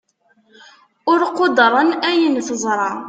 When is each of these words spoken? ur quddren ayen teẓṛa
ur 1.11 1.19
quddren 1.37 1.89
ayen 2.09 2.35
teẓṛa 2.47 2.91